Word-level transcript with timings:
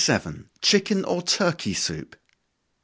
_Chicken 0.63 1.05
or 1.05 1.21
Turkey 1.21 1.75
Soup. 1.75 2.15